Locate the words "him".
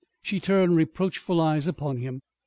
1.97-2.23